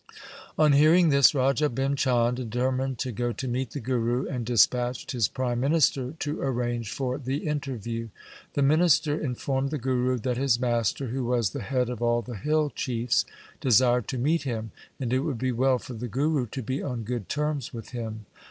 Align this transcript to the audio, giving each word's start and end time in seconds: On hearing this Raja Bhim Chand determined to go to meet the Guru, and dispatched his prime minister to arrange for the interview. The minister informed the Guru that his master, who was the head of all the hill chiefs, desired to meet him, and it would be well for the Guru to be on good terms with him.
On 0.57 0.71
hearing 0.71 1.09
this 1.09 1.35
Raja 1.35 1.69
Bhim 1.69 1.95
Chand 1.95 2.35
determined 2.37 2.97
to 2.97 3.11
go 3.11 3.31
to 3.33 3.47
meet 3.47 3.69
the 3.69 3.79
Guru, 3.79 4.25
and 4.27 4.43
dispatched 4.43 5.11
his 5.11 5.27
prime 5.27 5.59
minister 5.59 6.13
to 6.17 6.41
arrange 6.41 6.91
for 6.91 7.19
the 7.19 7.45
interview. 7.47 8.07
The 8.53 8.63
minister 8.63 9.15
informed 9.15 9.69
the 9.69 9.77
Guru 9.77 10.17
that 10.17 10.37
his 10.37 10.59
master, 10.59 11.09
who 11.09 11.25
was 11.25 11.51
the 11.51 11.61
head 11.61 11.87
of 11.87 12.01
all 12.01 12.23
the 12.23 12.33
hill 12.35 12.71
chiefs, 12.71 13.25
desired 13.59 14.07
to 14.07 14.17
meet 14.17 14.41
him, 14.41 14.71
and 14.99 15.13
it 15.13 15.19
would 15.19 15.37
be 15.37 15.51
well 15.51 15.77
for 15.77 15.93
the 15.93 16.07
Guru 16.07 16.47
to 16.47 16.63
be 16.63 16.81
on 16.81 17.03
good 17.03 17.29
terms 17.29 17.71
with 17.71 17.89
him. 17.89 18.25